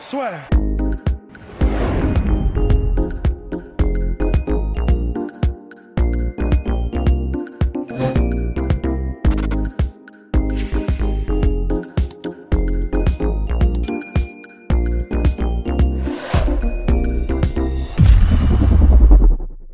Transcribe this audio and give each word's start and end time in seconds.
Soit. 0.00 0.30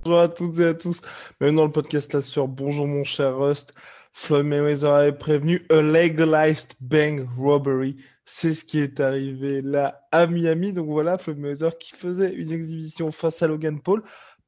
Bonjour 0.02 0.20
à 0.20 0.28
toutes 0.28 0.58
et 0.58 0.64
à 0.64 0.74
tous. 0.74 1.00
Bienvenue 1.40 1.56
dans 1.56 1.64
le 1.66 1.70
podcast 1.70 2.12
La 2.14 2.20
sur 2.20 2.48
Bonjour 2.48 2.88
mon 2.88 3.04
cher 3.04 3.38
Rust. 3.38 3.72
Floyd 4.18 4.46
Mayweather 4.46 4.94
avait 4.94 5.12
prévenu 5.12 5.66
a 5.70 5.82
legalized 5.82 6.74
bank 6.80 7.28
robbery. 7.36 7.98
C'est 8.24 8.54
ce 8.54 8.64
qui 8.64 8.78
est 8.78 8.98
arrivé 8.98 9.60
là 9.60 10.08
à 10.10 10.26
Miami. 10.26 10.72
Donc 10.72 10.88
voilà, 10.88 11.18
Floyd 11.18 11.38
Mayweather 11.38 11.76
qui 11.76 11.94
faisait 11.94 12.32
une 12.32 12.50
exhibition 12.50 13.12
face 13.12 13.42
à 13.42 13.46
Logan 13.46 13.78
Paul. 13.78 14.02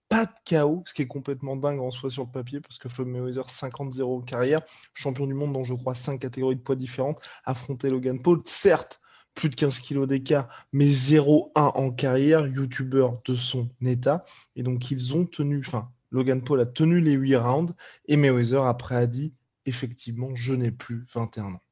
Pas 0.09 0.25
de 0.25 0.33
chaos, 0.47 0.83
ce 0.87 0.95
qui 0.95 1.03
est 1.03 1.07
complètement 1.07 1.55
dingue 1.55 1.81
en 1.81 1.91
soi 1.91 2.11
sur 2.11 2.25
le 2.25 2.31
papier, 2.31 2.61
parce 2.61 2.79
que 2.79 2.89
Floyd 2.89 3.11
Mayweather, 3.11 3.45
50-0 3.45 4.25
carrière, 4.25 4.63
champion 4.95 5.27
du 5.27 5.35
monde 5.35 5.53
dans, 5.53 5.65
je 5.65 5.75
crois, 5.75 5.95
5 5.95 6.19
catégories 6.19 6.57
de 6.57 6.63
poids 6.63 6.75
différentes, 6.75 7.21
affrontait 7.45 7.91
Logan 7.91 8.21
Paul. 8.21 8.41
Certes, 8.47 9.01
plus 9.35 9.51
de 9.51 9.55
15 9.55 9.81
kilos 9.81 10.09
d'écart, 10.09 10.49
mais 10.73 10.87
0-1 10.87 11.51
en 11.55 11.91
carrière, 11.93 12.47
youtubeur 12.47 13.21
de 13.27 13.35
son 13.35 13.69
état. 13.85 14.25
Et 14.57 14.63
donc, 14.63 14.91
ils 14.91 15.15
ont 15.15 15.27
tenu, 15.27 15.61
enfin, 15.61 15.91
Logan 16.11 16.43
Paul 16.43 16.59
a 16.61 16.67
tenu 16.67 17.01
les 17.01 17.13
8 17.13 17.37
rounds, 17.37 17.75
et 18.07 18.17
Mayweather, 18.17 18.65
après, 18.65 18.97
a 18.97 19.07
dit 19.07 19.35
effectivement, 19.69 20.35
je 20.35 20.55
n'ai 20.55 20.71
plus 20.71 21.05
21 21.15 21.55
ans. 21.55 21.63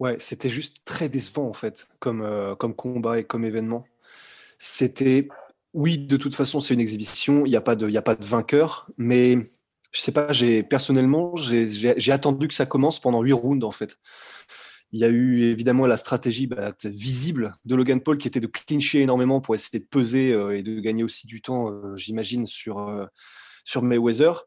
Ouais, 0.00 0.16
c'était 0.18 0.48
juste 0.48 0.84
très 0.84 1.08
décevant, 1.08 1.48
en 1.48 1.52
fait, 1.52 1.88
comme, 1.98 2.22
euh, 2.22 2.54
comme 2.54 2.74
combat 2.74 3.18
et 3.18 3.24
comme 3.24 3.44
événement. 3.44 3.84
C'était, 4.58 5.28
oui, 5.74 5.98
de 5.98 6.16
toute 6.16 6.34
façon, 6.34 6.60
c'est 6.60 6.74
une 6.74 6.80
exhibition, 6.80 7.44
il 7.46 7.50
n'y 7.50 7.56
a, 7.56 7.60
pas 7.60 7.74
de, 7.74 7.94
a 7.96 8.02
pas 8.02 8.14
de 8.14 8.24
vainqueur, 8.24 8.88
mais 8.96 9.38
je 9.92 10.00
sais 10.00 10.12
pas, 10.12 10.32
j'ai 10.32 10.62
personnellement, 10.62 11.34
j'ai 11.36 12.12
attendu 12.12 12.46
que 12.46 12.54
ça 12.54 12.66
commence 12.66 13.00
pendant 13.00 13.22
8 13.22 13.32
rounds, 13.32 13.66
en 13.66 13.72
fait. 13.72 13.98
Il 14.92 15.00
y 15.00 15.04
a 15.04 15.08
eu 15.08 15.42
évidemment 15.42 15.86
la 15.86 15.96
stratégie 15.96 16.46
bah, 16.46 16.72
visible 16.84 17.54
de 17.64 17.74
Logan 17.74 18.00
Paul 18.00 18.18
qui 18.18 18.28
était 18.28 18.40
de 18.40 18.46
clincher 18.46 19.02
énormément 19.02 19.40
pour 19.40 19.54
essayer 19.54 19.80
de 19.80 19.84
peser 19.84 20.32
euh, 20.32 20.56
et 20.56 20.62
de 20.62 20.80
gagner 20.80 21.02
aussi 21.02 21.26
du 21.26 21.42
temps, 21.42 21.70
euh, 21.70 21.96
j'imagine, 21.96 22.46
sur, 22.46 23.08
sur 23.64 23.82
Mayweather. 23.82 24.44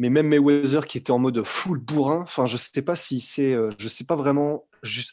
Mais 0.00 0.08
même 0.08 0.28
Mayweather 0.28 0.86
qui 0.86 0.96
était 0.96 1.10
en 1.10 1.18
mode 1.18 1.42
full 1.42 1.78
bourrin, 1.78 2.22
enfin, 2.22 2.46
je 2.46 2.56
sais 2.56 2.82
pas 2.82 2.96
si 2.96 3.20
c'est, 3.20 3.54
je 3.78 3.88
sais 3.88 4.04
pas 4.04 4.16
vraiment 4.16 4.64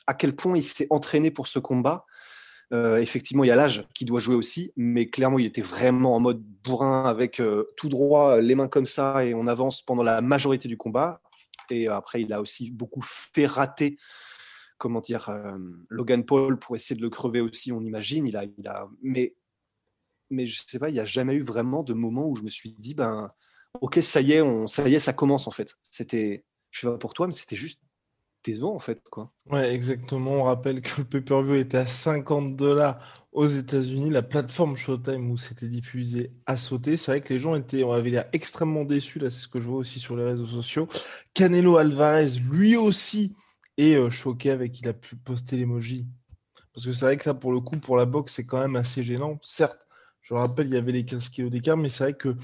à 0.08 0.14
quel 0.14 0.34
point 0.34 0.56
il 0.56 0.64
s'est 0.64 0.88
entraîné 0.90 1.30
pour 1.30 1.48
ce 1.48 1.60
combat. 1.60 2.06
effectivement, 2.72 3.44
il 3.44 3.48
y 3.48 3.52
a 3.52 3.58
l'âge 3.58 3.86
qui 3.94 4.06
doit 4.06 4.22
jouer 4.22 4.36
aussi, 4.36 4.72
mais 4.78 5.10
clairement, 5.10 5.40
il 5.40 5.46
était 5.46 5.62
vraiment 5.62 6.16
en 6.16 6.22
mode 6.22 6.42
bourrin 6.64 7.04
avec 7.04 7.42
tout 7.76 7.90
droit, 7.90 8.40
les 8.40 8.56
mains 8.56 8.70
comme 8.70 8.86
ça, 8.86 9.26
et 9.26 9.34
on 9.34 9.46
avance 9.46 9.82
pendant 9.82 10.04
la 10.04 10.22
majorité 10.22 10.70
du 10.70 10.78
combat. 10.78 11.22
Et 11.70 11.90
après, 11.90 12.22
il 12.22 12.32
a 12.32 12.40
aussi 12.40 12.72
beaucoup 12.72 13.02
fait 13.04 13.46
rater 13.46 13.98
comment 14.78 15.02
dire, 15.02 15.30
euh, 15.30 15.58
Logan 15.90 16.24
Paul 16.24 16.60
pour 16.60 16.76
essayer 16.76 16.96
de 16.96 17.02
le 17.02 17.10
crever 17.10 17.42
aussi, 17.42 17.72
on 17.72 17.82
imagine. 17.82 18.28
Il 18.28 18.38
a, 18.38 18.46
il 18.46 18.68
a, 18.68 18.88
mais, 19.02 19.36
mais 20.30 20.46
je 20.46 20.62
sais 20.66 20.80
pas, 20.80 20.90
il 20.90 20.94
n'y 20.94 21.00
a 21.00 21.06
jamais 21.06 21.34
eu 21.34 21.42
vraiment 21.42 21.84
de 21.84 21.94
moment 21.94 22.28
où 22.28 22.36
je 22.36 22.44
me 22.44 22.50
suis 22.50 22.72
dit, 22.72 22.94
ben, 22.94 23.32
ok, 23.82 24.00
ça 24.02 24.22
y 24.22 24.34
est, 24.34 24.68
ça 24.68 24.88
y 24.88 24.96
est, 24.96 25.00
ça 25.00 25.14
commence 25.14 25.48
en 25.48 25.52
fait. 25.52 25.76
C'était, 25.84 26.46
je 26.72 26.82
sais 26.82 26.88
pas 26.88 26.98
pour 26.98 27.14
toi, 27.14 27.28
mais 27.28 27.34
c'était 27.34 27.56
juste 27.56 27.82
décevant 28.44 28.74
en 28.74 28.80
fait, 28.80 29.02
quoi. 29.10 29.32
Ouais, 29.50 29.74
exactement. 29.74 30.32
On 30.32 30.44
rappelle 30.44 30.82
que 30.82 31.02
le 31.02 31.06
pay-per-view 31.06 31.56
était 31.56 31.78
à 31.78 31.88
50 31.88 32.56
dollars 32.56 33.28
aux 33.32 33.48
États-Unis. 33.48 34.10
La 34.10 34.22
plateforme 34.22 34.76
Showtime 34.76 35.30
où 35.32 35.38
c'était 35.38 35.68
diffusé 35.68 36.32
a 36.46 36.58
sauté. 36.58 36.98
C'est 36.98 37.12
vrai 37.12 37.22
que 37.22 37.34
les 37.34 37.40
gens 37.40 37.56
étaient, 37.56 37.84
on 37.84 37.94
avait 37.94 38.10
l'air 38.10 38.26
extrêmement 38.34 38.86
déçus. 38.86 39.20
Là, 39.20 39.30
c'est 39.30 39.42
ce 39.42 39.48
que 39.48 39.60
je 39.60 39.68
vois 39.68 39.80
aussi 39.80 40.00
sur 40.00 40.16
les 40.16 40.24
réseaux 40.24 40.46
sociaux. 40.46 40.88
Canelo 41.34 41.78
Alvarez, 41.78 42.38
lui 42.50 42.76
aussi 42.76 43.36
et 43.78 43.96
euh, 43.96 44.10
choqué 44.10 44.50
avec 44.50 44.80
il 44.80 44.88
a 44.88 44.94
pu 44.94 45.16
poster 45.16 45.58
l'emoji. 45.58 46.08
Parce 46.74 46.86
que 46.86 46.92
c'est 46.92 47.06
vrai 47.06 47.18
que 47.18 47.30
là, 47.30 47.34
pour 47.34 47.52
le 47.52 47.60
coup, 47.60 47.78
pour 47.78 47.98
la 47.98 48.06
boxe, 48.06 48.34
c'est 48.34 48.46
quand 48.46 48.60
même 48.60 48.76
assez 48.76 49.04
gênant. 49.04 49.40
Certes, 49.42 49.80
je 50.22 50.34
rappelle, 50.34 50.68
il 50.68 50.74
y 50.74 50.78
avait 50.78 50.92
les 50.92 51.06
15 51.06 51.30
kilos 51.30 51.52
d'écart, 51.52 51.78
mais 51.78 51.90
c'est 51.90 52.04
vrai 52.04 52.14
que 52.14 52.36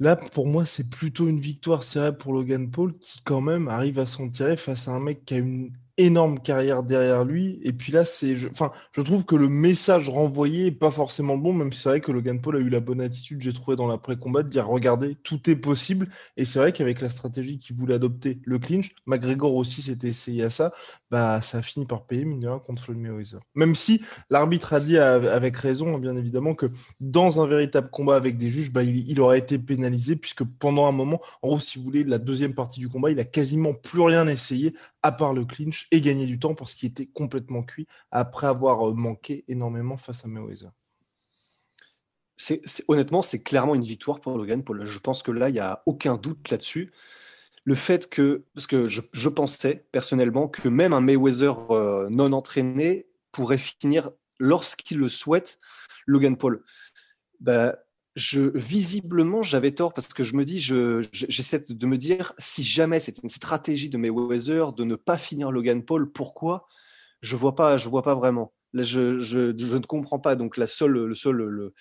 là, 0.00 0.16
pour 0.16 0.46
moi, 0.46 0.66
c'est 0.66 0.88
plutôt 0.90 1.28
une 1.28 1.40
victoire, 1.40 1.82
vrai, 1.82 2.16
pour 2.16 2.32
Logan 2.32 2.70
Paul, 2.70 2.96
qui 2.98 3.20
quand 3.24 3.40
même 3.40 3.68
arrive 3.68 3.98
à 3.98 4.06
s'en 4.06 4.28
tirer 4.30 4.56
face 4.56 4.88
à 4.88 4.92
un 4.92 5.00
mec 5.00 5.24
qui 5.24 5.34
a 5.34 5.38
une 5.38 5.72
énorme 5.98 6.40
carrière 6.40 6.82
derrière 6.82 7.24
lui. 7.24 7.58
Et 7.62 7.72
puis 7.72 7.92
là, 7.92 8.04
c'est, 8.04 8.36
je, 8.36 8.48
enfin, 8.48 8.72
je 8.92 9.00
trouve 9.00 9.24
que 9.24 9.36
le 9.36 9.48
message 9.48 10.08
renvoyé 10.08 10.66
est 10.66 10.72
pas 10.72 10.90
forcément 10.90 11.36
bon, 11.36 11.52
même 11.52 11.72
si 11.72 11.80
c'est 11.82 11.88
vrai 11.88 12.00
que 12.00 12.12
Logan 12.12 12.40
Paul 12.40 12.56
a 12.56 12.58
eu 12.60 12.68
la 12.68 12.80
bonne 12.80 13.00
attitude, 13.00 13.40
j'ai 13.40 13.52
trouvé 13.52 13.76
dans 13.76 13.86
l'après-combat, 13.86 14.42
de 14.42 14.48
dire 14.48 14.66
regardez, 14.66 15.16
tout 15.22 15.48
est 15.48 15.56
possible. 15.56 16.08
Et 16.36 16.44
c'est 16.44 16.58
vrai 16.58 16.72
qu'avec 16.72 17.00
la 17.00 17.10
stratégie 17.10 17.58
qu'il 17.58 17.76
voulait 17.76 17.94
adopter, 17.94 18.40
le 18.44 18.58
clinch, 18.58 18.94
McGregor 19.06 19.54
aussi 19.54 19.82
s'était 19.82 20.08
essayé 20.08 20.44
à 20.44 20.50
ça, 20.50 20.72
bah, 21.10 21.40
ça 21.40 21.58
a 21.58 21.62
fini 21.62 21.86
par 21.86 22.06
payer, 22.06 22.24
mine 22.24 22.40
de 22.40 22.48
rien, 22.48 22.58
contre 22.58 22.82
Floyd 22.82 23.00
Mayweather. 23.00 23.40
Même 23.54 23.74
si 23.74 24.02
l'arbitre 24.30 24.74
a 24.74 24.80
dit 24.80 24.98
avec 24.98 25.56
raison, 25.56 25.98
bien 25.98 26.16
évidemment, 26.16 26.54
que 26.54 26.66
dans 27.00 27.42
un 27.42 27.46
véritable 27.46 27.90
combat 27.90 28.16
avec 28.16 28.36
des 28.36 28.50
juges, 28.50 28.72
bah, 28.72 28.82
il, 28.82 29.08
il 29.08 29.20
aurait 29.20 29.38
été 29.38 29.58
pénalisé, 29.58 30.16
puisque 30.16 30.44
pendant 30.44 30.86
un 30.86 30.92
moment, 30.92 31.20
en 31.42 31.48
gros, 31.48 31.60
si 31.60 31.78
vous 31.78 31.84
voulez, 31.84 32.04
la 32.04 32.18
deuxième 32.18 32.54
partie 32.54 32.80
du 32.80 32.88
combat, 32.88 33.10
il 33.10 33.20
a 33.20 33.24
quasiment 33.24 33.72
plus 33.72 34.02
rien 34.02 34.26
essayé 34.26 34.74
à 35.02 35.12
part 35.12 35.32
le 35.32 35.44
clinch 35.44 35.85
et 35.90 36.00
gagner 36.00 36.26
du 36.26 36.38
temps 36.38 36.54
parce 36.54 36.74
qu'il 36.74 36.88
était 36.88 37.06
complètement 37.06 37.62
cuit 37.62 37.86
après 38.10 38.46
avoir 38.46 38.88
euh, 38.88 38.92
manqué 38.94 39.44
énormément 39.48 39.96
face 39.96 40.24
à 40.24 40.28
Mayweather. 40.28 40.70
Honnêtement, 42.88 43.22
c'est 43.22 43.42
clairement 43.42 43.74
une 43.74 43.82
victoire 43.82 44.20
pour 44.20 44.36
Logan 44.36 44.62
Paul. 44.62 44.84
Je 44.84 44.98
pense 44.98 45.22
que 45.22 45.30
là, 45.30 45.48
il 45.48 45.52
n'y 45.52 45.58
a 45.58 45.82
aucun 45.86 46.16
doute 46.16 46.50
là-dessus. 46.50 46.92
Le 47.64 47.74
fait 47.74 48.08
que, 48.08 48.44
parce 48.54 48.66
que 48.66 48.88
je, 48.88 49.28
pensais 49.28 49.86
personnellement 49.90 50.46
que 50.46 50.68
même 50.68 50.92
un 50.92 51.00
Mayweather 51.00 51.70
euh, 51.72 52.08
non 52.10 52.32
entraîné 52.32 53.08
pourrait 53.32 53.58
finir, 53.58 54.10
lorsqu'il 54.38 54.98
le 54.98 55.08
souhaite, 55.08 55.58
Logan 56.06 56.36
Paul. 56.36 56.62
Bah, 57.40 57.76
visiblement, 58.16 59.42
j'avais 59.42 59.72
tort 59.72 59.92
parce 59.92 60.12
que 60.12 60.24
je 60.24 60.34
me 60.34 60.44
dis, 60.44 60.58
j'essaie 61.12 61.64
de 61.68 61.86
me 61.86 61.98
dire, 61.98 62.32
si 62.38 62.64
jamais 62.64 62.98
c'était 62.98 63.20
une 63.22 63.28
stratégie 63.28 63.90
de 63.90 63.98
Mayweather 63.98 64.72
de 64.72 64.84
ne 64.84 64.96
pas 64.96 65.18
finir 65.18 65.50
Logan 65.50 65.84
Paul, 65.84 66.10
pourquoi 66.10 66.66
Je 67.20 67.36
vois 67.36 67.54
pas, 67.54 67.76
je 67.76 67.88
vois 67.88 68.02
pas 68.02 68.14
vraiment. 68.14 68.54
Je, 68.72 69.42
ne 69.42 69.86
comprends 69.86 70.18
pas. 70.18 70.34
Donc 70.34 70.56
la 70.56 70.66
seule, 70.66 71.04
le 71.04 71.14
seul, 71.14 71.72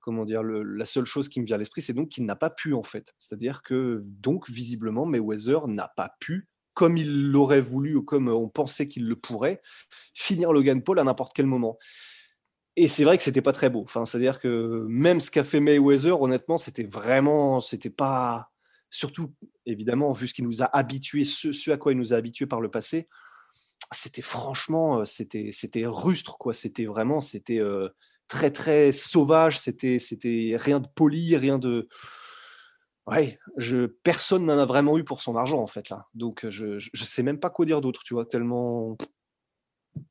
comment 0.00 0.24
dire, 0.24 0.42
la 0.42 0.84
seule 0.86 1.04
chose 1.04 1.28
qui 1.28 1.40
me 1.40 1.46
vient 1.46 1.56
à 1.56 1.58
l'esprit, 1.58 1.82
c'est 1.82 1.92
donc 1.92 2.08
qu'il 2.08 2.24
n'a 2.24 2.36
pas 2.36 2.50
pu 2.50 2.72
en 2.72 2.82
fait. 2.82 3.12
C'est-à-dire 3.18 3.62
que 3.62 4.00
donc 4.04 4.48
visiblement 4.48 5.04
Mayweather 5.04 5.68
n'a 5.68 5.92
pas 5.96 6.14
pu, 6.18 6.48
comme 6.72 6.96
il 6.96 7.30
l'aurait 7.30 7.60
voulu 7.60 7.94
ou 7.96 8.02
comme 8.02 8.28
on 8.28 8.48
pensait 8.48 8.88
qu'il 8.88 9.06
le 9.06 9.16
pourrait, 9.16 9.60
finir 10.14 10.52
Logan 10.52 10.82
Paul 10.82 10.98
à 10.98 11.04
n'importe 11.04 11.32
quel 11.34 11.46
moment. 11.46 11.78
Et 12.76 12.88
c'est 12.88 13.04
vrai 13.04 13.16
que 13.16 13.22
c'était 13.22 13.42
pas 13.42 13.52
très 13.52 13.70
beau. 13.70 13.82
Enfin, 13.82 14.04
c'est-à-dire 14.04 14.40
que 14.40 14.84
même 14.88 15.20
ce 15.20 15.30
qu'a 15.30 15.44
fait 15.44 15.60
Mayweather, 15.60 16.20
honnêtement, 16.20 16.58
c'était 16.58 16.84
vraiment, 16.84 17.60
c'était 17.60 17.90
pas, 17.90 18.50
surtout 18.90 19.32
évidemment 19.66 20.12
vu 20.12 20.28
ce 20.28 20.34
qui 20.34 20.42
nous 20.42 20.62
a 20.62 20.66
habitués, 20.76 21.24
ce, 21.24 21.70
à 21.70 21.76
quoi 21.76 21.92
il 21.92 21.98
nous 21.98 22.12
a 22.12 22.16
habitués 22.16 22.46
par 22.46 22.60
le 22.60 22.70
passé, 22.70 23.08
c'était 23.92 24.22
franchement, 24.22 25.00
euh, 25.00 25.04
c'était, 25.04 25.50
c'était 25.52 25.86
rustre 25.86 26.36
quoi. 26.38 26.52
C'était 26.52 26.86
vraiment, 26.86 27.20
c'était 27.20 27.60
euh, 27.60 27.88
très 28.28 28.50
très 28.50 28.92
sauvage. 28.92 29.58
C'était, 29.60 30.00
c'était 30.00 30.56
rien 30.58 30.80
de 30.80 30.88
poli, 30.94 31.36
rien 31.36 31.58
de, 31.60 31.88
ouais, 33.06 33.38
je, 33.56 33.86
personne 33.86 34.46
n'en 34.46 34.58
a 34.58 34.64
vraiment 34.64 34.98
eu 34.98 35.04
pour 35.04 35.20
son 35.20 35.36
argent 35.36 35.60
en 35.60 35.66
fait 35.66 35.88
là. 35.90 36.04
Donc 36.14 36.48
je, 36.48 36.78
je, 36.78 37.04
sais 37.04 37.22
même 37.22 37.38
pas 37.38 37.50
quoi 37.50 37.66
dire 37.66 37.80
d'autre, 37.80 38.02
tu 38.04 38.14
vois, 38.14 38.26
tellement 38.26 38.96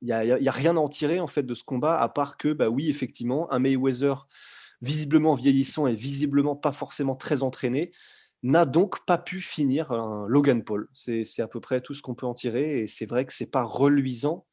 il 0.01 0.07
n'y 0.07 0.47
a, 0.47 0.51
rien 0.51 0.75
à 0.75 0.79
en 0.79 0.89
tirer 0.89 1.19
en 1.19 1.27
fait 1.27 1.43
de 1.43 1.53
ce 1.53 1.63
combat, 1.63 1.97
à 1.97 2.09
part 2.09 2.37
que, 2.37 2.53
bah 2.53 2.69
oui, 2.69 2.89
effectivement, 2.89 3.51
un 3.51 3.59
Mayweather 3.59 4.27
visiblement 4.81 5.35
vieillissant 5.35 5.87
et 5.87 5.95
visiblement 5.95 6.55
pas 6.55 6.71
forcément 6.71 7.15
très 7.15 7.41
entraîné, 7.41 7.91
n'a 8.43 8.65
donc 8.65 9.05
pas 9.05 9.17
pu 9.17 9.39
finir 9.39 9.91
un 9.91 10.27
Logan 10.27 10.63
Paul. 10.63 10.89
C'est 10.93 11.39
à 11.39 11.47
peu 11.47 11.61
près 11.61 11.79
tout 11.79 11.93
ce 11.93 12.01
qu'on 12.01 12.15
peut 12.15 12.25
en 12.25 12.33
tirer, 12.33 12.81
et 12.81 12.87
c'est 12.87 13.05
vrai 13.05 13.25
que 13.25 13.33
c'est 13.33 13.49
pas 13.49 13.63
reluisant 13.63 14.45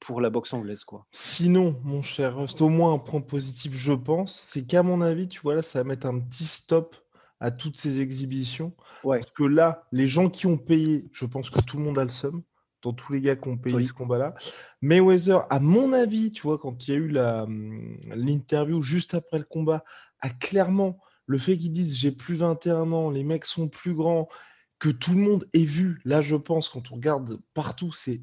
pour 0.00 0.20
la 0.20 0.30
boxe 0.30 0.52
anglaise. 0.52 0.84
quoi. 0.84 1.06
Sinon, 1.12 1.80
mon 1.84 2.02
cher 2.02 2.36
Rust, 2.36 2.60
au 2.60 2.68
moins 2.68 2.94
un 2.94 2.98
point 2.98 3.20
positif, 3.20 3.72
je 3.74 3.92
pense, 3.92 4.42
c'est 4.46 4.66
qu'à 4.66 4.82
mon 4.82 5.00
avis, 5.00 5.28
tu 5.28 5.40
vois, 5.40 5.54
là, 5.54 5.62
ça 5.62 5.80
va 5.80 5.84
mettre 5.84 6.06
un 6.06 6.18
petit 6.18 6.46
stop 6.46 6.96
à 7.40 7.50
toutes 7.50 7.78
ces 7.78 8.00
exhibitions. 8.00 8.72
Ouais. 9.04 9.20
Parce 9.20 9.30
que 9.30 9.44
là, 9.44 9.86
les 9.92 10.08
gens 10.08 10.28
qui 10.28 10.46
ont 10.46 10.58
payé, 10.58 11.08
je 11.12 11.24
pense 11.24 11.50
que 11.50 11.60
tout 11.60 11.76
le 11.76 11.84
monde 11.84 11.98
a 11.98 12.04
le 12.04 12.10
seum, 12.10 12.42
dans 12.82 12.92
tous 12.92 13.12
les 13.12 13.20
gars 13.20 13.36
qui 13.36 13.48
ont 13.48 13.56
payé 13.56 13.84
ce 13.84 13.92
combat-là. 13.92 14.34
Mayweather, 14.82 15.46
à 15.50 15.60
mon 15.60 15.92
avis, 15.92 16.32
tu 16.32 16.42
vois, 16.42 16.58
quand 16.58 16.86
il 16.86 16.90
y 16.90 16.94
a 16.94 16.98
eu 16.98 17.18
hum, 17.18 17.98
l'interview 18.14 18.82
juste 18.82 19.14
après 19.14 19.38
le 19.38 19.44
combat, 19.44 19.84
a 20.20 20.30
clairement 20.30 20.98
le 21.26 21.38
fait 21.38 21.56
qu'ils 21.56 21.72
disent 21.72 21.96
j'ai 21.96 22.12
plus 22.12 22.36
21 22.36 22.92
ans, 22.92 23.10
les 23.10 23.24
mecs 23.24 23.44
sont 23.44 23.68
plus 23.68 23.94
grands, 23.94 24.28
que 24.78 24.88
tout 24.88 25.12
le 25.12 25.20
monde 25.20 25.48
ait 25.52 25.64
vu. 25.64 26.00
Là, 26.04 26.20
je 26.20 26.36
pense, 26.36 26.68
quand 26.68 26.92
on 26.92 26.96
regarde 26.96 27.38
partout, 27.54 27.92
c'est 27.92 28.22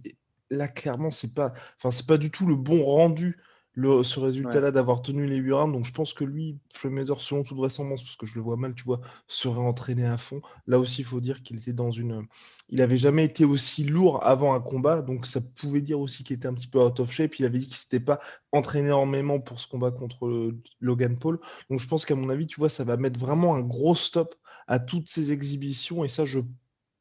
là 0.50 0.68
clairement, 0.68 1.12
c'est 1.12 1.34
pas, 1.34 1.54
enfin, 1.78 1.92
c'est 1.92 2.08
pas 2.08 2.18
du 2.18 2.32
tout 2.32 2.46
le 2.46 2.56
bon 2.56 2.84
rendu 2.84 3.38
ce 3.78 4.20
résultat-là 4.20 4.72
d'avoir 4.72 5.02
tenu 5.02 5.26
les 5.26 5.36
8 5.36 5.52
rounds. 5.52 5.74
Donc 5.74 5.86
je 5.86 5.92
pense 5.92 6.14
que 6.14 6.24
lui, 6.24 6.58
Mayweather, 6.84 7.20
selon 7.20 7.44
toute 7.44 7.58
vraisemblance, 7.58 8.04
parce 8.04 8.16
que 8.16 8.26
je 8.26 8.36
le 8.36 8.42
vois 8.42 8.58
mal, 8.58 8.74
tu 8.74 8.84
vois, 8.84 9.02
serait 9.28 9.60
entraîné 9.60 10.06
à 10.06 10.18
fond. 10.18 10.42
Là 10.68 10.80
aussi, 10.80 11.02
il 11.02 11.06
faut 11.06 11.22
dire 11.22 11.44
qu'il 11.44 11.58
était 11.58 11.74
dans 11.74 11.92
une. 11.92 12.26
Il 12.70 12.82
avait 12.82 12.98
jamais 12.98 13.26
été 13.26 13.46
aussi 13.46 13.84
lourd 13.84 14.24
avant 14.24 14.54
un 14.54 14.62
combat, 14.62 15.02
donc 15.02 15.26
ça 15.26 15.42
pouvait 15.42 15.82
dire 15.82 16.00
aussi 16.00 16.24
qu'il 16.24 16.36
était 16.36 16.48
un 16.48 16.54
petit 16.54 16.68
peu 16.68 16.80
out 16.80 17.00
of 17.00 17.12
shape. 17.12 17.38
Il 17.40 17.46
avait 17.46 17.60
dit 17.60 17.68
qu'il 17.68 17.76
s'était 17.76 18.00
pas 18.00 18.20
entraîné 18.52 18.88
énormément 18.88 19.40
pour 19.40 19.60
ce 19.60 19.68
combat 19.68 19.92
contre 19.92 20.52
Logan 20.80 21.18
Paul. 21.20 21.40
Donc 21.70 21.80
je 21.80 21.88
pense 21.88 22.06
qu'à 22.06 22.16
mon 22.16 22.30
avis, 22.30 22.48
tu 22.48 22.60
vois, 22.60 22.70
ça 22.70 22.84
va 22.84 22.98
mettre 22.98 23.20
vraiment 23.20 23.56
un 23.56 23.62
gros 23.62 23.96
stop 23.96 24.36
à 24.68 24.80
toutes 24.80 25.10
ces 25.10 25.32
exhibitions. 25.32 26.04
Et 26.04 26.10
ça, 26.10 26.26
je 26.26 26.40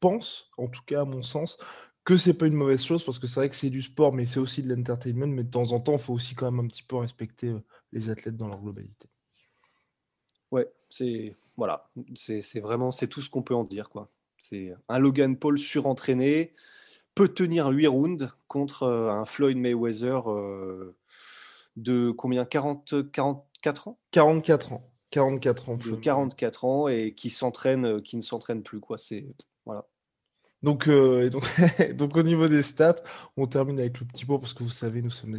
pense, 0.01 0.51
en 0.59 0.69
tout 0.69 0.83
cas 0.87 1.03
à 1.03 1.05
mon 1.05 1.23
sens, 1.23 1.59
que 2.05 2.17
c'est 2.17 2.35
pas 2.35 2.47
une 2.47 2.55
mauvaise 2.55 2.83
chose 2.83 3.05
parce 3.05 3.19
que 3.19 3.27
c'est 3.27 3.41
vrai 3.41 3.49
que 3.49 3.57
c'est 3.57 3.71
du 3.71 3.83
sport, 3.83 4.13
mais 4.13 4.27
c'est 4.27 4.41
aussi 4.41 4.63
de 4.63 4.73
l'entertainment. 4.73 5.27
Mais 5.27 5.45
de 5.45 5.51
temps 5.51 5.73
en 5.73 5.81
temps, 5.81 5.95
il 5.95 5.99
faut 5.99 6.13
aussi 6.13 6.35
quand 6.35 6.51
même 6.51 6.65
un 6.65 6.69
petit 6.69 6.83
peu 6.83 6.97
respecter 6.97 7.49
euh, 7.49 7.61
les 7.93 8.11
athlètes 8.11 8.37
dans 8.37 8.49
leur 8.49 8.61
globalité. 8.61 9.09
Ouais, 10.51 10.71
c'est 10.91 11.33
voilà, 11.57 11.91
c'est 12.15 12.61
vraiment 12.61 12.93
c'est 12.93 13.09
tout 13.09 13.21
ce 13.21 13.29
qu'on 13.31 13.43
peut 13.43 13.55
en 13.55 13.65
dire 13.65 13.89
quoi. 13.89 14.11
C'est 14.39 14.75
un 14.89 14.99
Logan 14.99 15.37
Paul 15.37 15.59
surentraîné 15.59 16.53
peut 17.15 17.29
tenir 17.29 17.69
8 17.69 17.87
rounds 17.87 18.29
contre 18.47 18.85
euh, 18.85 19.11
un 19.11 19.25
Floyd 19.25 19.57
Mayweather 19.57 20.31
euh, 20.31 20.97
de 21.77 22.11
combien? 22.11 22.45
40 22.45 23.11
44 23.11 23.89
ans? 23.89 23.99
44 24.11 24.73
ans. 24.75 24.91
44 25.11 25.71
ans. 25.71 25.77
De 25.77 25.97
44 25.97 26.65
ans 26.65 26.89
et 26.89 27.15
qui 27.15 27.31
s'entraîne 27.31 28.03
qui 28.03 28.17
ne 28.17 28.23
s'entraîne 28.23 28.63
plus 28.63 28.81
quoi, 28.81 28.99
c'est 28.99 29.27
voilà. 29.65 29.89
Donc, 30.65 30.89
euh, 30.89 31.29
donc, 31.29 31.45
donc, 31.95 32.17
au 32.17 32.23
niveau 32.23 32.49
des 32.49 32.63
stats, 32.63 32.97
on 33.37 33.47
termine 33.47 33.79
avec 33.79 34.01
le 34.01 34.07
petit 34.07 34.25
pot 34.25 34.39
parce 34.39 34.55
que 34.55 34.63
vous 34.63 34.71
savez, 34.71 35.03
nous 35.03 35.11
sommes 35.11 35.37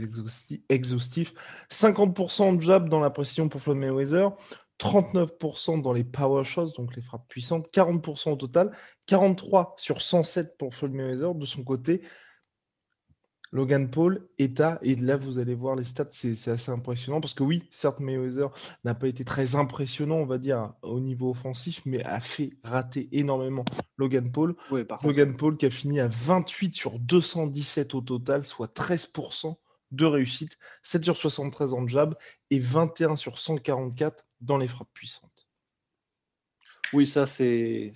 exhaustifs. 0.69 1.33
50% 1.72 2.57
de 2.57 2.62
jab 2.62 2.89
dans 2.89 3.00
la 3.00 3.10
précision 3.10 3.50
pour 3.50 3.60
Floyd 3.60 3.80
Mayweather, 3.80 4.33
39% 4.80 5.81
dans 5.81 5.94
les 5.94 6.04
power 6.04 6.44
shots, 6.44 6.74
donc 6.77 6.95
les 6.95 7.01
frappes 7.01 7.27
puissantes, 7.27 7.68
40% 7.74 8.33
au 8.33 8.36
total, 8.36 8.72
43 9.07 9.74
sur 9.77 10.04
107 10.04 10.60
pour 10.60 10.75
Floyd 10.75 10.94
Mayweather. 10.94 11.33
De 11.33 11.45
son 11.45 11.63
côté, 11.63 12.04
Logan 13.56 13.90
Paul 13.90 14.28
est 14.38 14.60
à, 14.60 14.80
et 14.81 14.96
là 14.96 15.16
vous 15.16 15.40
allez 15.40 15.56
voir 15.56 15.78
les 15.78 15.86
stats, 15.86 16.10
c'est 16.12 16.50
assez 16.50 16.72
impressionnant 16.72 17.22
parce 17.22 17.34
que 17.34 17.42
oui, 17.42 17.63
certes 17.72 18.02
Mayweather 18.02 18.50
n'a 18.84 18.94
pas 18.94 19.07
été 19.07 19.24
très 19.24 19.56
impressionnant, 19.56 20.18
on 20.18 20.25
va 20.25 20.40
dire, 20.40 20.74
au 20.81 21.00
niveau 21.00 21.30
offensif, 21.30 21.81
mais 21.86 22.04
a 22.04 22.19
fait 22.19 22.57
rater 22.66 23.07
énormément 23.13 23.63
Logan 23.96 24.30
Paul. 24.30 24.57
Logan 25.04 25.38
Paul 25.38 25.56
qui 25.56 25.66
a 25.68 25.69
fini 25.69 26.02
à 26.02 26.10
28 26.10 26.75
sur 26.75 27.00
217 27.00 27.96
au 27.96 28.02
total, 28.02 28.44
soit 28.44 28.78
13% 28.78 29.56
de 29.92 30.06
réussite, 30.06 30.58
7 30.84 31.06
sur 31.06 31.16
73 31.16 31.75
en 31.75 31.88
jab 31.88 32.13
et 32.50 32.60
21 32.60 33.16
sur 33.16 33.40
144 33.40 34.25
dans 34.42 34.58
les 34.58 34.68
frappes 34.68 34.90
puissantes. 34.94 35.48
Oui, 36.92 37.08
ça 37.08 37.25
c'est 37.25 37.94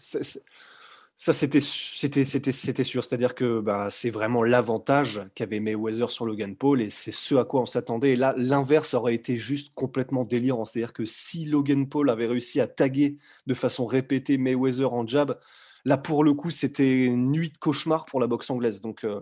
ça, 1.21 1.33
c'était 1.33 1.60
sûr. 1.60 3.04
C'est-à-dire 3.04 3.36
que 3.36 3.60
bah, 3.60 3.89
c'est 3.89 4.10
vraiment 4.10 4.42
l'avantage 4.42 5.21
qu'avait 5.36 5.60
Mayweather 5.60 6.10
sur 6.10 6.25
Logan 6.25 6.56
Paul 6.56 6.81
et 6.81 6.89
c'est 6.89 7.12
ce 7.12 7.36
à 7.36 7.44
quoi 7.44 7.60
on 7.60 7.66
s'attendait. 7.66 8.13
Et 8.13 8.16
là, 8.16 8.33
l'inverse 8.38 8.94
aurait 8.94 9.16
été 9.16 9.36
juste 9.36 9.75
complètement 9.75 10.24
délirant. 10.24 10.63
C'est-à-dire 10.63 10.94
que 10.94 11.04
si 11.04 11.44
Logan 11.44 11.89
Paul 11.89 12.10
avait 12.10 12.25
réussi 12.25 12.62
à 12.62 12.68
taguer 12.68 13.18
de 13.48 13.54
façon 13.54 13.86
répétée 13.86 14.38
Mayweather 14.38 14.94
en 14.94 15.06
jab, 15.06 15.38
là, 15.83 15.98
pour 15.98 16.24
le 16.24 16.31
coup, 16.33 16.51
c'était 16.51 17.04
une 17.04 17.33
nuit 17.33 17.50
de 17.50 17.57
cauchemar 17.57 18.06
pour 18.06 18.22
la 18.22 18.27
boxe 18.27 18.50
anglaise. 18.50 18.80
Donc, 18.80 19.04
euh, 19.04 19.19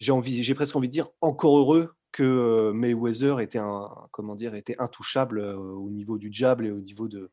j'ai 0.00 0.54
presque 0.56 0.74
envie 0.74 0.88
de 0.88 0.92
dire 0.92 1.10
encore 1.20 1.58
heureux 1.58 1.94
que 2.10 2.24
euh, 2.24 2.72
Mayweather 2.72 3.38
était 3.38 3.60
un, 3.60 3.88
comment 4.10 4.36
était 4.36 4.74
intouchable 4.80 5.38
euh, 5.38 5.54
au 5.54 5.90
niveau 5.90 6.18
du 6.18 6.32
jab 6.32 6.60
et 6.60 6.72
au 6.72 6.80
niveau 6.80 7.06
de, 7.06 7.30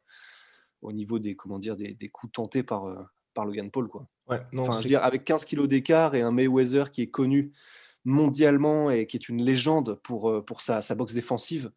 des, 1.17 1.35
comment 1.35 1.57
des 1.57 2.09
coups 2.09 2.33
tentés 2.33 2.61
par, 2.61 3.09
par 3.33 3.45
Logan 3.45 3.69
Paul. 3.71 3.87
Quoi. 3.87 4.07
Ouais, 4.27 4.41
non, 4.51 4.63
enfin, 4.63 4.73
je 4.73 4.83
veux 4.83 4.89
dire, 4.89 5.03
avec 5.03 5.25
15 5.25 5.45
kilos 5.45 5.67
d'écart 5.67 6.15
et 6.15 6.21
un 6.21 6.31
Mayweather 6.31 6.91
qui 6.91 7.01
est 7.01 7.09
connu 7.09 7.51
mondialement 8.05 8.89
et 8.91 9.07
qui 9.07 9.17
est 9.17 9.29
une 9.29 9.41
légende 9.41 9.99
pour, 10.03 10.29
euh, 10.29 10.41
pour 10.41 10.61
sa, 10.61 10.81
sa 10.81 10.95
boxe 10.95 11.13
défensive, 11.13 11.71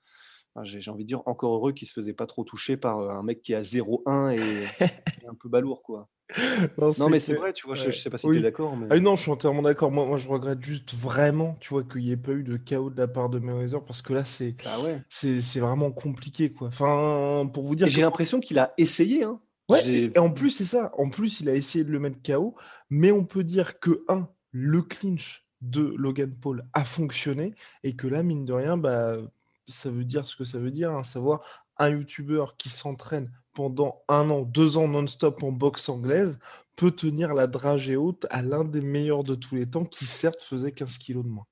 j'ai 0.62 0.90
envie 0.90 1.04
de 1.04 1.08
dire 1.08 1.22
encore 1.26 1.54
heureux 1.54 1.72
qu'il 1.72 1.88
se 1.88 1.92
faisait 1.92 2.12
pas 2.12 2.26
trop 2.26 2.44
toucher 2.44 2.76
par 2.76 2.98
euh, 2.98 3.10
un 3.10 3.22
mec 3.22 3.42
qui 3.42 3.54
a 3.54 3.62
0-1 3.62 4.36
et, 4.36 4.86
un 5.28 5.34
peu 5.34 5.48
balourd 5.48 5.82
quoi. 5.82 6.08
Non, 6.98 7.08
mais 7.10 7.18
c'est 7.18 7.34
vrai, 7.34 7.52
tu 7.52 7.66
vois, 7.66 7.74
je, 7.74 7.90
sais 7.90 8.08
pas 8.08 8.16
si 8.16 8.26
tu 8.26 8.38
es 8.38 8.42
d'accord. 8.42 8.76
Mais... 8.76 8.86
Ah, 8.90 8.98
non, 8.98 9.16
je 9.16 9.22
suis 9.22 9.30
entièrement 9.30 9.60
d'accord. 9.60 9.90
Moi, 9.90 10.06
moi, 10.06 10.16
je 10.16 10.28
regrette 10.28 10.62
juste 10.62 10.94
vraiment, 10.94 11.56
tu 11.60 11.70
vois, 11.70 11.84
qu'il 11.84 12.02
n'y 12.02 12.10
ait 12.10 12.16
pas 12.16 12.32
eu 12.32 12.42
de 12.42 12.56
chaos 12.56 12.88
de 12.88 12.96
la 12.96 13.06
part 13.06 13.28
de 13.28 13.38
Mayweather 13.38 13.84
parce 13.84 14.00
que 14.00 14.14
là, 14.14 14.24
c'est 14.24 14.56
ah 14.66 14.80
ouais. 14.80 15.02
c'est 15.08 15.60
vraiment 15.60 15.90
compliqué 15.90 16.52
quoi. 16.52 16.68
Enfin, 16.68 17.46
pour 17.52 17.64
vous 17.64 17.74
dire. 17.74 17.88
J'ai 17.88 18.02
l'impression 18.02 18.40
qu'il 18.40 18.58
a 18.58 18.70
essayé. 18.78 19.24
Hein. 19.24 19.40
Ouais, 19.68 19.86
et 19.86 20.18
en 20.18 20.30
plus, 20.30 20.50
c'est 20.50 20.64
ça. 20.64 20.92
En 20.98 21.08
plus, 21.08 21.40
il 21.40 21.48
a 21.48 21.54
essayé 21.54 21.84
de 21.84 21.90
le 21.90 21.98
mettre 21.98 22.18
KO. 22.22 22.54
Mais 22.90 23.12
on 23.12 23.24
peut 23.24 23.44
dire 23.44 23.78
que, 23.80 24.04
un, 24.08 24.28
le 24.50 24.82
clinch 24.82 25.46
de 25.60 25.94
Logan 25.96 26.34
Paul 26.34 26.64
a 26.72 26.84
fonctionné. 26.84 27.54
Et 27.82 27.96
que 27.96 28.06
là, 28.06 28.22
mine 28.22 28.44
de 28.44 28.52
rien, 28.52 28.76
bah, 28.76 29.16
ça 29.68 29.90
veut 29.90 30.04
dire 30.04 30.26
ce 30.26 30.36
que 30.36 30.44
ça 30.44 30.58
veut 30.58 30.70
dire. 30.70 30.90
Hein, 30.92 31.02
savoir 31.02 31.42
un 31.78 31.90
YouTuber 31.90 32.46
qui 32.58 32.68
s'entraîne 32.68 33.30
pendant 33.54 34.02
un 34.08 34.30
an, 34.30 34.42
deux 34.42 34.76
ans 34.76 34.88
non-stop 34.88 35.42
en 35.42 35.52
boxe 35.52 35.88
anglaise 35.88 36.38
peut 36.76 36.90
tenir 36.90 37.34
la 37.34 37.46
dragée 37.46 37.96
haute 37.96 38.26
à 38.30 38.42
l'un 38.42 38.64
des 38.64 38.80
meilleurs 38.80 39.24
de 39.24 39.34
tous 39.34 39.54
les 39.54 39.66
temps 39.66 39.84
qui, 39.84 40.06
certes, 40.06 40.40
faisait 40.40 40.72
15 40.72 40.98
kilos 40.98 41.24
de 41.24 41.28
moins 41.28 41.46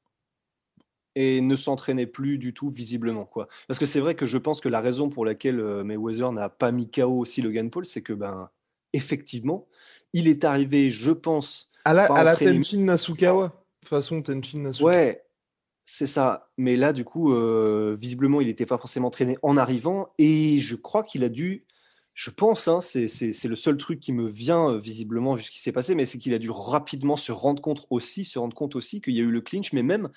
et 1.14 1.40
ne 1.40 1.57
s'entraînait 1.57 2.07
plus 2.07 2.38
du 2.38 2.55
tout 2.55 2.69
visiblement 2.69 3.25
quoi. 3.25 3.49
Parce 3.67 3.79
que 3.79 3.87
c'est 3.87 4.00
vrai 4.00 4.14
que 4.14 4.26
je 4.26 4.38
pense 4.38 4.61
que 4.61 4.69
la 4.69 4.81
raison 4.81 5.09
pour 5.09 5.25
laquelle 5.25 5.61
euh, 5.61 5.85
Mayweather 5.85 6.33
n'a 6.33 6.49
pas 6.49 6.73
mis 6.73 6.90
KO 6.90 7.19
aussi 7.19 7.43
Logan 7.43 7.71
Paul, 7.71 7.85
c'est 7.85 8.02
que 8.02 8.12
ben 8.12 8.50
effectivement, 8.93 9.69
il 10.12 10.29
est 10.29 10.45
arrivé, 10.45 10.90
je 10.90 11.11
pense, 11.11 11.71
à 11.85 11.95
la, 11.95 12.05
à 12.05 12.25
la 12.25 12.37
Tenchin 12.37 12.81
Nasukawa, 12.81 13.64
façon 13.85 14.23
Tenchin 14.23 14.61
Nasukawa. 14.61 14.90
Ouais, 14.90 15.23
c'est 15.83 16.07
ça. 16.07 16.50
Mais 16.57 16.76
là, 16.76 16.93
du 16.93 17.05
coup, 17.05 17.33
euh, 17.33 17.97
visiblement, 17.99 18.40
il 18.40 18.49
n'était 18.49 18.67
pas 18.67 18.79
forcément 18.79 19.09
entraîné 19.09 19.38
en 19.43 19.57
arrivant, 19.57 20.12
et 20.19 20.59
je 20.59 20.76
crois 20.76 21.05
qu'il 21.05 21.25
a 21.25 21.29
dû. 21.29 21.67
Je 22.12 22.31
pense, 22.31 22.69
hein, 22.69 22.81
c'est 22.81 23.45
le 23.45 23.57
seul 23.57 23.79
truc 23.79 24.00
qui 24.00 24.12
me 24.12 24.29
vient 24.29 24.73
euh, 24.73 24.79
visiblement 24.79 25.37
vu 25.37 25.43
ce 25.43 25.50
qui 25.50 25.61
s'est 25.61 25.73
passé, 25.73 25.95
mais 25.95 26.05
c'est 26.05 26.19
qu'il 26.19 26.35
a 26.35 26.38
dû 26.38 26.50
rapidement 26.50 27.17
se 27.17 27.33
rendre 27.33 27.62
compte 27.62 27.87
aussi, 27.88 28.25
se 28.25 28.38
rendre 28.38 28.55
compte 28.55 28.76
aussi 28.76 29.00
qu'il 29.00 29.14
y 29.14 29.21
a 29.21 29.23
eu 29.23 29.31
le 29.31 29.40
clinch, 29.40 29.73
mais 29.73 29.83
même 29.83 30.11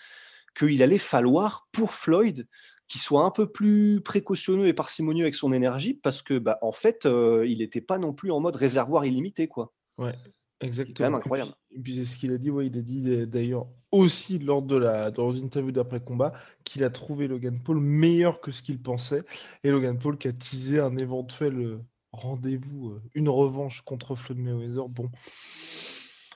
qu'il 0.53 0.81
allait 0.83 0.98
falloir 0.98 1.67
pour 1.72 1.91
Floyd 1.91 2.48
qu'il 2.88 3.01
soit 3.01 3.24
un 3.24 3.31
peu 3.31 3.51
plus 3.51 4.01
précautionneux 4.01 4.67
et 4.67 4.74
parcimonieux 4.74 5.24
avec 5.24 5.36
son 5.36 5.51
énergie 5.51 5.93
parce 5.93 6.22
que 6.22 6.38
bah, 6.38 6.60
en 6.62 6.72
fait 6.72 7.05
euh, 7.05 7.45
il 7.48 7.60
n'était 7.60 7.81
pas 7.81 7.98
non 7.98 8.13
plus 8.13 8.31
en 8.31 8.39
mode 8.39 8.55
réservoir 8.55 9.05
illimité 9.05 9.48
quoi. 9.48 9.74
Ouais, 9.98 10.13
exactement. 10.62 10.93
C'est 10.95 11.03
quand 11.03 11.10
même 11.10 11.15
incroyable. 11.15 11.53
Et 11.75 11.79
puis, 11.79 11.95
c'est 11.95 12.05
ce 12.05 12.17
qu'il 12.17 12.31
a 12.33 12.38
dit, 12.38 12.51
ouais, 12.51 12.67
il 12.67 12.77
a 12.77 12.81
dit 12.81 13.27
d'ailleurs 13.27 13.67
aussi 13.91 14.39
lors 14.39 14.62
de 14.62 14.75
la 14.75 15.12
dans 15.12 15.31
l'interview 15.31 15.72
d'après 15.72 16.00
combat 16.00 16.33
qu'il 16.63 16.83
a 16.83 16.89
trouvé 16.89 17.27
Logan 17.27 17.60
Paul 17.63 17.79
meilleur 17.79 18.41
que 18.41 18.51
ce 18.51 18.62
qu'il 18.62 18.81
pensait 18.81 19.24
et 19.63 19.69
Logan 19.69 19.98
Paul 19.98 20.17
qui 20.17 20.27
a 20.27 20.33
teasé 20.33 20.79
un 20.79 20.98
éventuel 20.98 21.57
euh, 21.57 21.79
rendez-vous, 22.12 22.91
euh, 22.91 23.01
une 23.13 23.29
revanche 23.29 23.81
contre 23.81 24.15
Floyd 24.15 24.39
Mayweather. 24.39 24.88
Bon, 24.89 25.10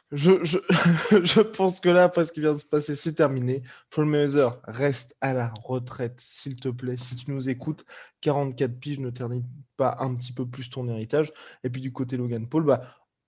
je, 0.11 1.41
pense 1.41 1.81
que 1.81 1.89
là, 1.89 2.05
après 2.05 2.23
ce 2.23 2.31
qui 2.31 2.39
vient 2.39 2.53
de 2.53 2.59
se 2.59 2.65
passer, 2.65 2.95
c'est 2.95 3.13
terminé. 3.13 3.61
Mayweather 3.97 4.51
reste 4.63 5.17
à 5.19 5.33
la 5.33 5.51
retraite, 5.65 6.23
s'il 6.25 6.55
te 6.55 6.69
plaît. 6.69 6.95
Si 6.97 7.17
tu 7.17 7.31
nous 7.31 7.49
écoutes, 7.49 7.85
44 8.21 8.79
piges, 8.79 8.99
ne 8.99 9.09
termine 9.09 9.43
pas 9.75 9.97
un 9.99 10.15
petit 10.15 10.31
peu 10.31 10.45
plus 10.45 10.69
ton 10.69 10.87
héritage. 10.87 11.33
Et 11.63 11.69
puis 11.69 11.81
du 11.81 11.91
côté 11.91 12.15
Logan 12.15 12.47
Paul, 12.47 12.63
bah, 12.63 12.81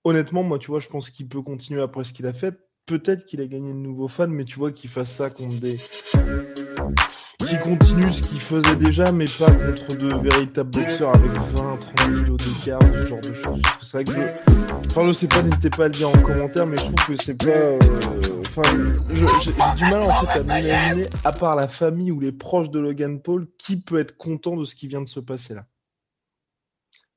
honnêtement, 0.04 0.42
moi, 0.42 0.58
tu 0.58 0.68
vois, 0.68 0.80
je 0.80 0.88
pense 0.88 1.10
qu'il 1.10 1.28
peut 1.28 1.42
continuer 1.42 1.82
après 1.82 2.04
ce 2.04 2.14
qu'il 2.14 2.26
a 2.26 2.32
fait. 2.32 2.58
Peut-être 2.86 3.26
qu'il 3.26 3.42
a 3.42 3.46
gagné 3.46 3.72
de 3.72 3.78
nouveaux 3.78 4.08
fans, 4.08 4.28
mais 4.28 4.44
tu 4.44 4.58
vois 4.58 4.72
qu'il 4.72 4.88
fasse 4.88 5.12
ça 5.12 5.28
contre 5.28 5.60
des 5.60 5.76
qui 7.50 7.58
continue 7.58 8.12
ce 8.12 8.22
qu'il 8.22 8.40
faisait 8.40 8.76
déjà, 8.76 9.10
mais 9.10 9.24
pas 9.24 9.50
contre 9.50 9.98
de 9.98 10.14
véritables 10.22 10.70
boxeurs 10.70 11.16
avec 11.16 11.32
20, 11.32 11.78
30 11.78 11.96
kilos 11.96 12.36
d'écart, 12.36 12.80
ce 12.82 13.06
genre 13.06 13.20
de 13.20 13.32
choses. 13.32 13.62
C'est 13.82 13.96
vrai 13.96 14.04
que 14.04 14.12
je. 14.12 14.20
Enfin, 14.90 15.06
je 15.06 15.12
sais 15.12 15.26
pas, 15.26 15.42
n'hésitez 15.42 15.70
pas 15.70 15.84
à 15.84 15.88
le 15.88 15.94
dire 15.94 16.08
en 16.08 16.22
commentaire, 16.22 16.66
mais 16.66 16.76
je 16.78 16.84
trouve 16.84 17.16
que 17.16 17.16
c'est 17.16 17.34
pas. 17.34 17.50
Euh, 17.50 17.78
enfin, 18.40 18.62
j'ai 19.12 19.52
du 19.52 19.84
mal 19.84 20.02
en 20.02 20.10
fait 20.20 20.38
à 20.38 20.42
m'imaginer, 20.42 21.06
à 21.24 21.32
part 21.32 21.56
la 21.56 21.66
famille 21.66 22.12
ou 22.12 22.20
les 22.20 22.32
proches 22.32 22.70
de 22.70 22.78
Logan 22.78 23.20
Paul, 23.20 23.48
qui 23.58 23.80
peut 23.80 23.98
être 23.98 24.16
content 24.16 24.56
de 24.56 24.64
ce 24.64 24.76
qui 24.76 24.86
vient 24.86 25.02
de 25.02 25.08
se 25.08 25.20
passer 25.20 25.54
là. 25.54 25.66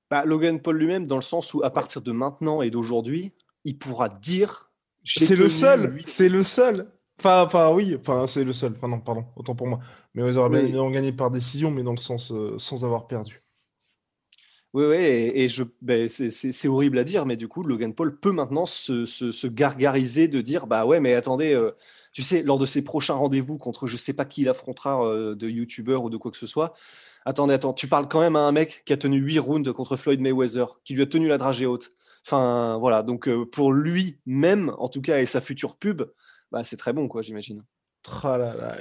Bah, 0.10 0.26
Logan 0.26 0.60
Paul 0.60 0.78
lui-même, 0.78 1.06
dans 1.06 1.16
le 1.16 1.22
sens 1.22 1.54
où 1.54 1.64
à 1.64 1.70
partir 1.70 2.02
de 2.02 2.12
maintenant 2.12 2.64
et 2.64 2.72
d'aujourd'hui, 2.72 3.34
il 3.66 3.78
pourra 3.78 4.10
dire. 4.10 4.72
C'est 5.06 5.36
le 5.36 5.50
seul, 5.50 6.02
c'est 6.08 6.30
le 6.30 6.44
seul. 6.44 6.88
Enfin, 7.24 7.44
enfin, 7.44 7.72
oui, 7.72 7.96
enfin, 7.98 8.28
c'est 8.28 8.44
le 8.44 8.52
seul. 8.52 8.74
Enfin, 8.76 8.90
non, 8.90 9.00
pardon, 9.00 9.24
autant 9.38 9.56
pour 9.56 9.66
moi. 9.66 9.80
Mais 10.14 10.28
ils 10.28 10.38
auraient 10.38 10.68
bien 10.68 10.92
gagné 10.92 11.14
par 11.14 11.32
décision, 11.32 11.72
mais 11.72 11.82
dans 11.82 11.92
le 11.92 11.98
sens 11.98 12.34
euh, 12.34 12.56
sans 12.58 12.84
avoir 12.84 13.08
perdu. 13.08 13.40
Oui, 14.74 14.84
oui, 14.86 14.96
et, 14.98 15.48
je, 15.48 15.64
ben, 15.82 16.10
c'est 16.10 16.68
horrible 16.68 16.98
à 16.98 17.06
dire, 17.06 17.26
mais 17.26 17.38
du 17.38 17.48
coup, 17.48 17.64
Logan 17.64 17.94
Paul 17.94 18.20
peut 18.20 18.34
maintenant 18.34 18.66
se, 18.66 19.06
se, 19.06 19.48
gargariser 19.48 20.28
de 20.28 20.42
dire 20.42 20.68
Bah 20.68 20.86
ouais, 20.86 21.00
mais 21.00 21.14
attendez, 21.14 21.54
euh, 21.54 21.72
tu 22.12 22.24
sais, 22.24 22.44
lors 22.44 22.58
de 22.58 22.66
ses 22.66 22.84
prochains 22.84 23.14
rendez-vous 23.14 23.58
contre 23.58 23.88
je 23.88 23.96
sais 23.96 24.14
pas 24.14 24.26
qui 24.26 24.42
il 24.42 24.50
affrontera 24.50 25.08
euh, 25.08 25.34
de 25.36 25.48
youtubeur 25.48 26.04
ou 26.04 26.10
de 26.10 26.18
quoi 26.18 26.30
que 26.32 26.38
ce 26.38 26.48
soit, 26.48 26.74
attendez, 27.24 27.54
attends, 27.54 27.74
tu 27.74 27.88
parles 27.88 28.10
quand 28.10 28.20
même 28.20 28.36
à 28.36 28.42
un 28.42 28.52
mec 28.52 28.84
qui 28.86 28.92
a 28.92 28.98
tenu 28.98 29.18
8 29.20 29.40
rounds 29.40 29.74
contre 29.74 29.96
Floyd 29.96 30.20
Mayweather, 30.20 30.80
qui 30.84 30.94
lui 30.94 31.04
a 31.04 31.06
tenu 31.06 31.30
la 31.30 31.38
dragée 31.38 31.68
haute. 31.68 31.94
Enfin, 32.26 32.78
voilà, 32.80 33.04
donc 33.04 33.30
pour 33.52 33.72
lui-même, 33.72 34.74
en 34.78 34.90
tout 34.90 35.02
cas, 35.02 35.20
et 35.20 35.26
sa 35.26 35.40
future 35.40 35.78
pub, 35.78 36.04
bah, 36.54 36.64
c'est 36.64 36.78
très 36.78 36.94
bon, 36.94 37.08
quoi, 37.08 37.24
j'imagine. 37.24 37.58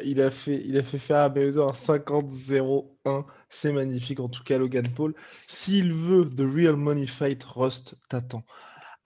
il 0.05 0.21
a 0.21 0.31
fait, 0.31 0.63
il 0.63 0.77
a 0.77 0.83
fait 0.83 0.99
faire 0.99 1.21
à 1.21 1.29
Mayweather 1.31 1.65
un 1.65 1.73
50-0-1. 1.73 3.25
C'est 3.49 3.73
magnifique, 3.73 4.21
en 4.21 4.29
tout 4.29 4.45
cas, 4.45 4.59
Logan 4.59 4.87
Paul. 4.95 5.15
S'il 5.49 5.95
veut 5.95 6.29
The 6.29 6.43
Real 6.43 6.77
Money 6.77 7.07
Fight, 7.07 7.43
Rust 7.43 7.97
t'attend. 8.11 8.45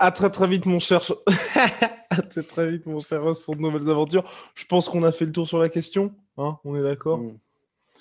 À 0.01 0.11
très 0.11 0.31
très 0.31 0.49
vite, 0.49 0.67
mon 0.67 0.81
cher. 0.81 1.01
à 2.11 2.23
très 2.23 2.43
très 2.43 2.69
vite, 2.73 2.87
mon 2.87 2.99
cher 2.99 3.23
Rust, 3.23 3.45
pour 3.45 3.55
de 3.55 3.61
nouvelles 3.61 3.89
aventures. 3.89 4.25
Je 4.57 4.67
pense 4.67 4.89
qu'on 4.89 5.05
a 5.05 5.13
fait 5.13 5.27
le 5.27 5.33
tour 5.33 5.47
sur 5.47 5.61
la 5.61 5.69
question. 5.69 6.13
Hein 6.37 6.59
on 6.65 6.75
est 6.75 6.83
d'accord? 6.83 7.19
Mmh. 7.19 7.39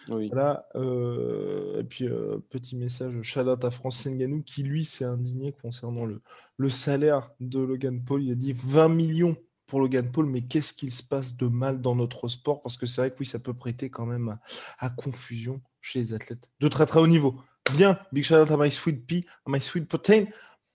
Oui. 0.10 0.29
Voilà, 0.31 0.67
euh, 0.75 1.79
et 1.79 1.84
puis 1.84 2.07
euh, 2.07 2.38
petit 2.50 2.75
message, 2.75 3.13
shout 3.22 3.39
à 3.39 3.72
Francine 3.72 4.17
Ganou 4.17 4.43
qui 4.43 4.62
lui 4.62 4.84
s'est 4.84 5.05
indigné 5.05 5.51
concernant 5.51 6.05
le, 6.05 6.22
le 6.57 6.69
salaire 6.69 7.31
de 7.39 7.60
Logan 7.60 8.03
Paul. 8.03 8.24
Il 8.24 8.31
a 8.31 8.36
dit 8.36 8.53
20 8.53 8.89
millions 8.89 9.38
pour 9.67 9.79
Logan 9.79 10.12
Paul, 10.12 10.25
mais 10.25 10.41
qu'est-ce 10.41 10.74
qu'il 10.74 10.91
se 10.91 11.03
passe 11.03 11.36
de 11.38 11.48
mal 11.48 11.81
dans 11.81 11.95
notre 11.95 12.27
sport? 12.27 12.62
Parce 12.62 12.77
que 12.77 12.86
c'est 12.86 13.01
vrai 13.01 13.12
que 13.12 13.17
oui, 13.19 13.25
ça 13.25 13.39
peut 13.39 13.53
prêter 13.53 13.89
quand 13.89 14.05
même 14.05 14.38
à, 14.79 14.89
confusion 14.89 15.62
chez 15.81 16.00
les 16.00 16.13
athlètes 16.13 16.50
de 16.60 16.67
très 16.67 16.86
très 16.86 17.00
haut 17.00 17.07
niveau. 17.07 17.41
Bien, 17.74 18.00
big 18.12 18.24
shout 18.24 18.36
out 18.36 18.51
à 18.51 18.57
My 18.57 18.72
Sweet 18.72 19.07
Pea, 19.07 19.25
My 19.48 19.60
Sweet 19.60 19.88
Protein, 19.88 20.25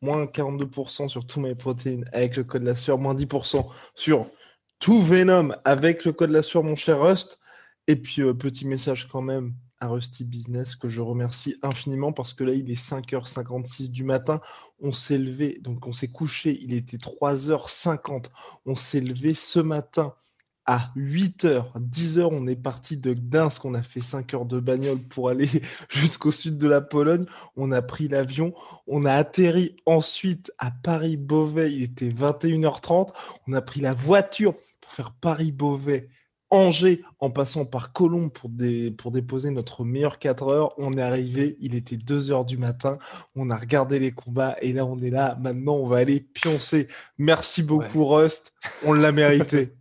moins 0.02 0.24
42% 0.24 1.08
sur 1.08 1.26
tous 1.26 1.40
mes 1.40 1.54
protéines 1.54 2.04
avec 2.12 2.36
le 2.36 2.44
code 2.44 2.62
la 2.62 2.74
sueur, 2.74 2.98
moins 2.98 3.14
10% 3.14 3.64
sur 3.94 4.30
tout 4.78 5.02
Venom 5.02 5.52
avec 5.64 6.04
le 6.04 6.12
code 6.12 6.30
la 6.30 6.42
sueur, 6.42 6.64
mon 6.64 6.74
cher 6.74 7.00
Rust. 7.00 7.38
Et 7.86 7.96
puis, 7.96 8.22
euh, 8.22 8.34
petit 8.34 8.66
message 8.66 9.08
quand 9.08 9.22
même 9.22 9.54
à 9.80 9.88
Rusty 9.88 10.24
Business 10.24 10.76
que 10.76 10.88
je 10.88 11.00
remercie 11.00 11.56
infiniment 11.62 12.12
parce 12.12 12.34
que 12.34 12.44
là, 12.44 12.52
il 12.52 12.70
est 12.70 12.80
5h56 12.80 13.90
du 13.90 14.04
matin. 14.04 14.40
On 14.80 14.92
s'est 14.92 15.18
levé, 15.18 15.58
donc 15.62 15.86
on 15.86 15.92
s'est 15.92 16.08
couché, 16.08 16.58
il 16.62 16.74
était 16.74 16.98
3h50. 16.98 18.26
On 18.66 18.76
s'est 18.76 19.00
levé 19.00 19.34
ce 19.34 19.58
matin 19.58 20.14
à 20.66 20.92
8h, 20.94 21.72
10h, 21.78 22.28
on 22.30 22.46
est 22.46 22.54
parti 22.54 22.96
de 22.96 23.12
Gdańsk, 23.12 23.64
on 23.64 23.74
a 23.74 23.82
fait 23.82 24.00
5 24.00 24.34
heures 24.34 24.44
de 24.44 24.60
bagnole 24.60 25.00
pour 25.00 25.28
aller 25.28 25.48
jusqu'au 25.88 26.30
sud 26.30 26.58
de 26.58 26.68
la 26.68 26.80
Pologne. 26.80 27.24
On 27.56 27.72
a 27.72 27.82
pris 27.82 28.06
l'avion, 28.06 28.54
on 28.86 29.04
a 29.04 29.14
atterri 29.14 29.74
ensuite 29.86 30.52
à 30.58 30.70
Paris-Beauvais, 30.70 31.72
il 31.72 31.82
était 31.82 32.10
21h30. 32.10 33.08
On 33.48 33.52
a 33.52 33.62
pris 33.62 33.80
la 33.80 33.94
voiture 33.94 34.54
pour 34.80 34.92
faire 34.92 35.12
Paris-Beauvais 35.20 36.08
Angers 36.50 37.02
en 37.20 37.30
passant 37.30 37.64
par 37.64 37.92
Colombes 37.92 38.32
pour, 38.32 38.50
pour 38.98 39.12
déposer 39.12 39.50
notre 39.50 39.84
meilleur 39.84 40.18
4 40.18 40.48
heures. 40.48 40.74
On 40.78 40.92
est 40.92 41.02
arrivé, 41.02 41.56
il 41.60 41.74
était 41.74 41.96
2 41.96 42.32
heures 42.32 42.44
du 42.44 42.58
matin. 42.58 42.98
On 43.36 43.50
a 43.50 43.56
regardé 43.56 43.98
les 43.98 44.10
combats 44.10 44.56
et 44.60 44.72
là, 44.72 44.84
on 44.84 44.98
est 44.98 45.10
là. 45.10 45.38
Maintenant, 45.40 45.74
on 45.74 45.86
va 45.86 45.98
aller 45.98 46.20
pioncer. 46.20 46.88
Merci 47.18 47.62
beaucoup, 47.62 48.04
Rust. 48.04 48.52
On 48.86 48.92
l'a 48.92 49.12
mérité. 49.12 49.74